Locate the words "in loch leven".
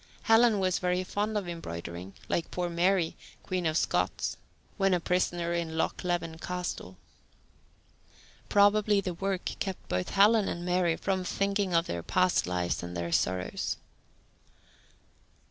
5.53-6.39